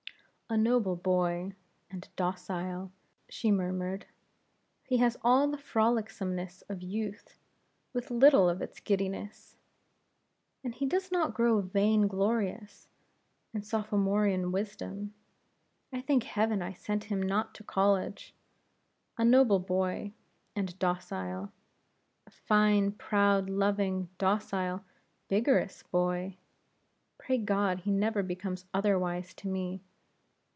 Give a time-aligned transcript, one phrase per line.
[0.53, 1.53] "A noble boy,
[1.89, 2.91] and docile"
[3.29, 4.05] she murmured
[4.83, 7.39] "he has all the frolicsomeness of youth,
[7.93, 9.55] with little of its giddiness.
[10.61, 12.89] And he does not grow vain glorious
[13.53, 15.13] in sophomorean wisdom.
[15.93, 18.35] I thank heaven I sent him not to college.
[19.17, 20.11] A noble boy,
[20.53, 21.53] and docile.
[22.27, 24.83] A fine, proud, loving, docile,
[25.29, 26.35] vigorous boy.
[27.17, 29.81] Pray God, he never becomes otherwise to me.